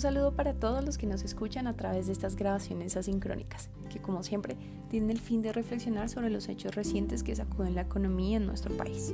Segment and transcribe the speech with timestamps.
[0.00, 4.00] Un saludo para todos los que nos escuchan a través de estas grabaciones asincrónicas, que
[4.00, 4.56] como siempre
[4.88, 8.74] tienen el fin de reflexionar sobre los hechos recientes que sacuden la economía en nuestro
[8.78, 9.12] país.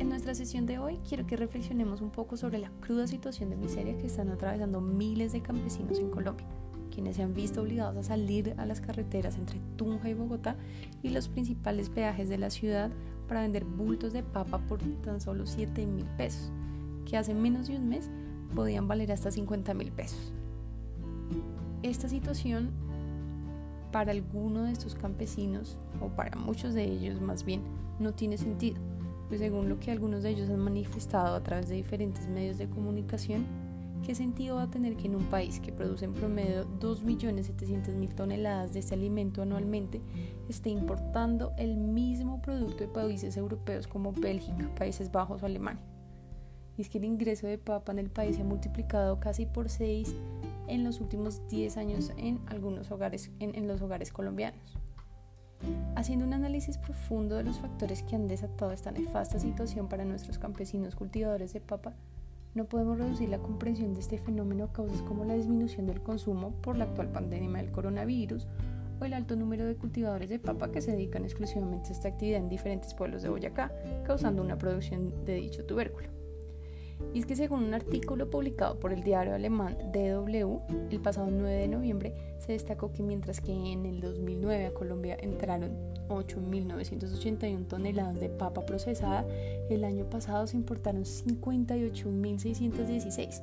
[0.00, 3.54] En nuestra sesión de hoy quiero que reflexionemos un poco sobre la cruda situación de
[3.54, 6.48] miseria que están atravesando miles de campesinos en Colombia,
[6.92, 10.56] quienes se han visto obligados a salir a las carreteras entre Tunja y Bogotá
[11.00, 12.90] y los principales peajes de la ciudad
[13.28, 16.50] para vender bultos de papa por tan solo 7 mil pesos,
[17.06, 18.10] que hace menos de un mes
[18.54, 20.32] podían valer hasta 50 mil pesos.
[21.82, 22.70] Esta situación
[23.92, 27.62] para alguno de estos campesinos, o para muchos de ellos más bien,
[27.98, 28.78] no tiene sentido,
[29.28, 32.68] pues según lo que algunos de ellos han manifestado a través de diferentes medios de
[32.68, 33.46] comunicación,
[34.04, 38.72] ¿qué sentido va a tener que en un país que produce en promedio 2.700.000 toneladas
[38.72, 40.00] de este alimento anualmente
[40.48, 45.82] esté importando el mismo producto de países europeos como Bélgica, Países Bajos o Alemania?
[46.78, 49.68] Y es que el ingreso de papa en el país se ha multiplicado casi por
[49.68, 50.14] 6
[50.68, 54.78] en los últimos 10 años en algunos hogares, en los hogares colombianos.
[55.96, 60.38] Haciendo un análisis profundo de los factores que han desatado esta nefasta situación para nuestros
[60.38, 61.94] campesinos cultivadores de papa,
[62.54, 66.52] no podemos reducir la comprensión de este fenómeno a causas como la disminución del consumo
[66.62, 68.46] por la actual pandemia del coronavirus
[69.00, 72.40] o el alto número de cultivadores de papa que se dedican exclusivamente a esta actividad
[72.40, 73.72] en diferentes pueblos de Boyacá,
[74.04, 76.17] causando una producción de dicho tubérculo.
[77.14, 80.60] Y es que según un artículo publicado por el diario alemán DW
[80.90, 85.16] el pasado 9 de noviembre, se destacó que mientras que en el 2009 a Colombia
[85.20, 85.70] entraron
[86.08, 89.24] 8.981 toneladas de papa procesada,
[89.70, 93.42] el año pasado se importaron 58.616,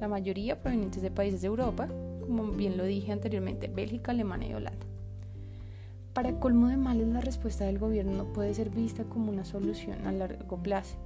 [0.00, 1.88] la mayoría provenientes de países de Europa,
[2.20, 4.86] como bien lo dije anteriormente, Bélgica, Alemania y Holanda.
[6.16, 10.06] Para colmo de males, la respuesta del gobierno no puede ser vista como una solución
[10.06, 10.96] a largo plazo,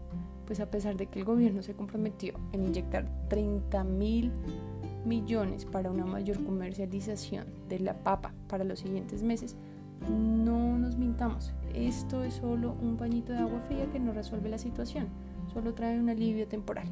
[0.46, 4.30] pues a pesar de que el gobierno se comprometió en inyectar 30 mil
[5.04, 9.56] millones para una mayor comercialización de la papa para los siguientes meses,
[10.08, 14.58] no nos mintamos, esto es solo un pañito de agua fría que no resuelve la
[14.58, 15.08] situación,
[15.52, 16.86] solo trae un alivio temporal.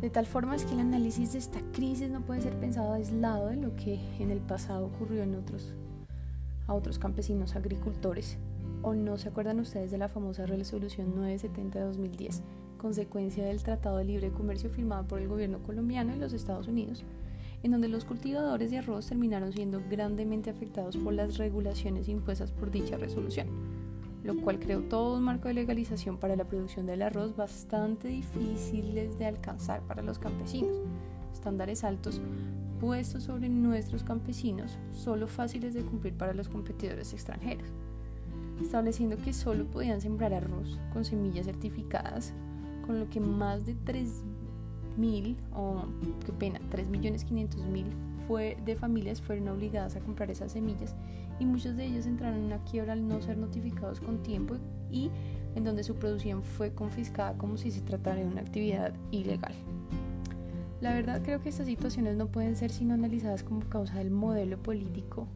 [0.00, 3.46] De tal forma es que el análisis de esta crisis no puede ser pensado aislado
[3.46, 5.76] de lo que en el pasado ocurrió en otros,
[6.66, 8.38] a otros campesinos agricultores.
[8.82, 12.42] ¿O no se acuerdan ustedes de la famosa resolución 970 de 2010,
[12.78, 17.04] consecuencia del Tratado de Libre Comercio firmado por el gobierno colombiano y los Estados Unidos?
[17.64, 22.70] en donde los cultivadores de arroz terminaron siendo grandemente afectados por las regulaciones impuestas por
[22.70, 23.48] dicha resolución,
[24.22, 29.18] lo cual creó todo un marco de legalización para la producción del arroz bastante difíciles
[29.18, 30.76] de alcanzar para los campesinos,
[31.32, 32.20] estándares altos
[32.80, 37.68] puestos sobre nuestros campesinos, solo fáciles de cumplir para los competidores extranjeros,
[38.60, 42.32] estableciendo que solo podían sembrar arroz con semillas certificadas,
[42.86, 44.22] con lo que más de 3
[44.96, 45.84] mil o
[46.24, 47.86] qué pena, 3 millones 500 mil
[48.28, 50.94] fue, de familias fueron obligadas a comprar esas semillas
[51.40, 54.56] y muchos de ellos entraron en una quiebra al no ser notificados con tiempo
[54.90, 55.10] y
[55.56, 59.54] en donde su producción fue confiscada como si se tratara de una actividad ilegal.
[60.84, 64.62] La verdad creo que estas situaciones no pueden ser sino analizadas como causa del modelo
[64.62, 65.26] político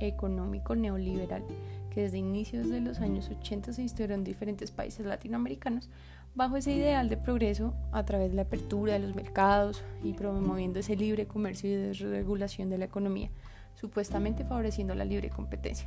[0.00, 1.42] económico neoliberal
[1.88, 5.88] que desde inicios de los años 80 se instauró en diferentes países latinoamericanos
[6.34, 10.80] bajo ese ideal de progreso a través de la apertura de los mercados y promoviendo
[10.80, 13.30] ese libre comercio y desregulación de la economía,
[13.74, 15.86] supuestamente favoreciendo la libre competencia,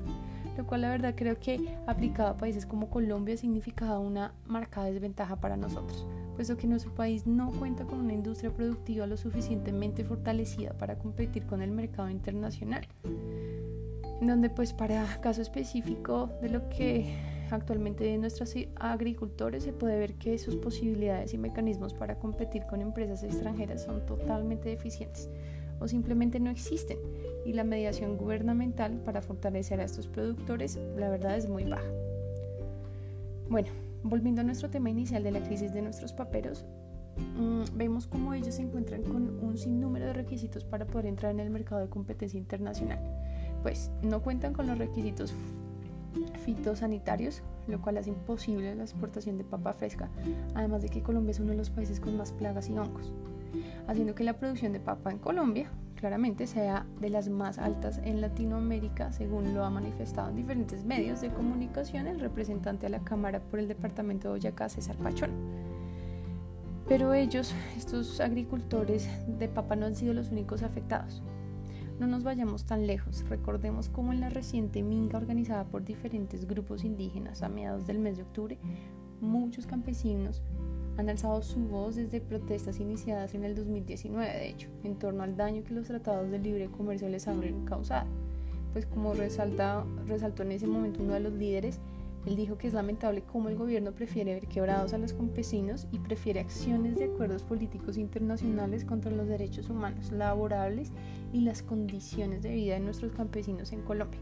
[0.58, 5.36] lo cual la verdad creo que aplicado a países como Colombia significaba una marcada desventaja
[5.36, 6.06] para nosotros,
[6.36, 11.46] puesto que nuestro país no cuenta con una industria productiva lo suficientemente fortalecida para competir
[11.46, 18.22] con el mercado internacional, en donde pues para caso específico de lo que Actualmente en
[18.22, 23.84] nuestros agricultores se puede ver que sus posibilidades y mecanismos para competir con empresas extranjeras
[23.84, 25.30] son totalmente deficientes
[25.80, 26.98] o simplemente no existen
[27.46, 31.90] y la mediación gubernamental para fortalecer a estos productores la verdad es muy baja.
[33.50, 33.70] Bueno,
[34.04, 36.66] volviendo a nuestro tema inicial de la crisis de nuestros paperos,
[37.38, 41.40] mm, vemos cómo ellos se encuentran con un sinnúmero de requisitos para poder entrar en
[41.40, 43.00] el mercado de competencia internacional.
[43.62, 45.34] Pues no cuentan con los requisitos
[46.46, 50.10] fitosanitarios, lo cual hace imposible la exportación de papa fresca,
[50.54, 53.12] además de que Colombia es uno de los países con más plagas y hongos,
[53.88, 55.70] haciendo que la producción de papa en Colombia
[56.04, 61.22] claramente sea de las más altas en Latinoamérica, según lo ha manifestado en diferentes medios
[61.22, 65.32] de comunicación el representante a la Cámara por el departamento de Boyacá, César Pachón.
[66.90, 71.24] Pero ellos, estos agricultores de papa, no han sido los únicos afectados.
[72.00, 76.84] No nos vayamos tan lejos, recordemos cómo en la reciente minga organizada por diferentes grupos
[76.84, 78.60] indígenas a mediados del mes de octubre,
[79.22, 80.44] muchos campesinos
[80.98, 85.36] han alzado su voz desde protestas iniciadas en el 2019, de hecho, en torno al
[85.36, 88.08] daño que los tratados de libre comercio les han causado.
[88.74, 91.80] Pues como resalta, resaltó en ese momento uno de los líderes,
[92.26, 96.00] él dijo que es lamentable cómo el gobierno prefiere ver quebrados a los campesinos y
[96.00, 100.92] prefiere acciones de acuerdos políticos internacionales contra los derechos humanos laborables
[101.34, 104.22] y las condiciones de vida de nuestros campesinos en Colombia.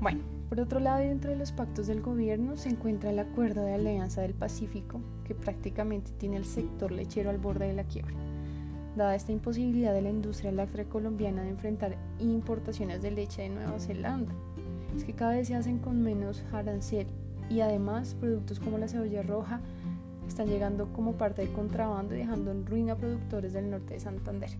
[0.00, 0.20] Bueno,
[0.54, 4.20] por otro lado, dentro de los pactos del gobierno se encuentra el Acuerdo de Alianza
[4.22, 8.14] del Pacífico, que prácticamente tiene el sector lechero al borde de la quiebra.
[8.94, 13.80] Dada esta imposibilidad de la industria láctea colombiana de enfrentar importaciones de leche de Nueva
[13.80, 14.32] Zelanda,
[14.96, 17.08] es que cada vez se hacen con menos arancel
[17.50, 19.60] y además productos como la cebolla roja
[20.28, 24.50] están llegando como parte del contrabando y dejando en ruina productores del norte de Santander.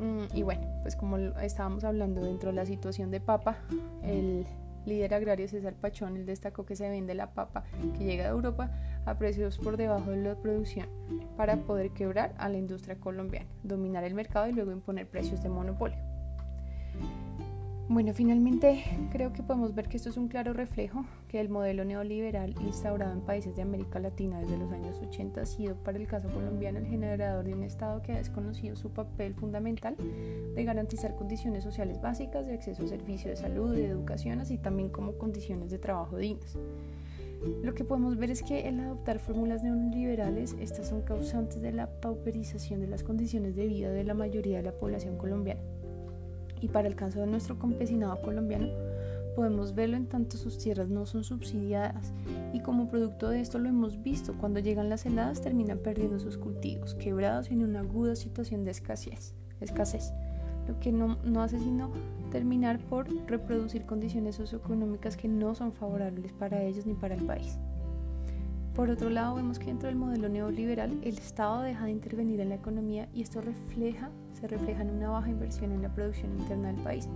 [0.00, 3.58] Mm, y bueno, pues como estábamos hablando dentro de la situación de papa,
[4.02, 4.44] el
[4.86, 7.64] líder agrario César Pachón él destacó que se vende la papa
[7.96, 8.70] que llega de Europa
[9.04, 10.88] a precios por debajo de la producción
[11.36, 15.48] para poder quebrar a la industria colombiana, dominar el mercado y luego imponer precios de
[15.48, 16.11] monopolio.
[17.92, 21.84] Bueno, finalmente creo que podemos ver que esto es un claro reflejo que el modelo
[21.84, 26.06] neoliberal instaurado en países de América Latina desde los años 80 ha sido para el
[26.06, 31.16] caso colombiano el generador de un Estado que ha desconocido su papel fundamental de garantizar
[31.16, 35.70] condiciones sociales básicas de acceso a servicios de salud, de educación, así también como condiciones
[35.70, 36.56] de trabajo dignas.
[37.62, 42.00] Lo que podemos ver es que el adoptar fórmulas neoliberales, estas son causantes de la
[42.00, 45.60] pauperización de las condiciones de vida de la mayoría de la población colombiana
[46.62, 48.68] y para el caso de nuestro campesinado colombiano,
[49.34, 52.12] podemos verlo en tanto sus tierras no son subsidiadas
[52.52, 56.38] y como producto de esto lo hemos visto, cuando llegan las heladas terminan perdiendo sus
[56.38, 60.12] cultivos, quebrados en una aguda situación de escasez, escasez
[60.66, 61.90] lo que no, no hace sino
[62.30, 67.58] terminar por reproducir condiciones socioeconómicas que no son favorables para ellos ni para el país.
[68.74, 72.48] Por otro lado, vemos que dentro del modelo neoliberal el Estado deja de intervenir en
[72.48, 76.72] la economía y esto refleja, se refleja en una baja inversión en la producción interna
[76.72, 77.06] del país,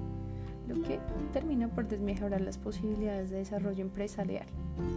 [0.69, 1.01] lo que
[1.33, 4.45] termina por desmejorar las posibilidades de desarrollo empresarial,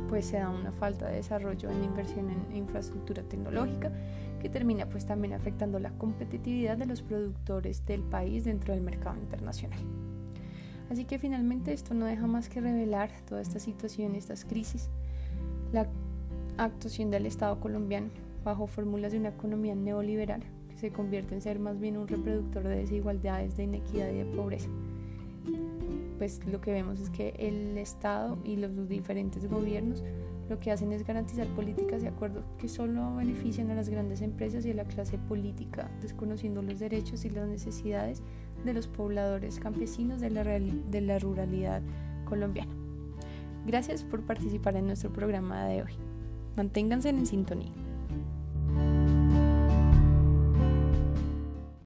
[0.09, 3.93] pues se da una falta de desarrollo en inversión en infraestructura tecnológica
[4.41, 9.17] que termina pues también afectando la competitividad de los productores del país dentro del mercado
[9.17, 9.79] internacional.
[10.89, 14.89] Así que finalmente esto no deja más que revelar toda esta situación, estas crisis,
[15.71, 15.87] la
[16.63, 18.09] actuación del Estado colombiano
[18.43, 22.63] bajo fórmulas de una economía neoliberal que se convierte en ser más bien un reproductor
[22.63, 24.69] de desigualdades, de inequidad y de pobreza.
[26.17, 30.03] Pues lo que vemos es que el Estado y los diferentes gobiernos
[30.49, 34.65] lo que hacen es garantizar políticas de acuerdo que solo benefician a las grandes empresas
[34.65, 38.23] y a la clase política, desconociendo los derechos y las necesidades
[38.65, 41.83] de los pobladores campesinos de la, de la ruralidad
[42.25, 42.73] colombiana.
[43.65, 46.08] Gracias por participar en nuestro programa de hoy.
[46.55, 47.71] Manténganse en sintonía.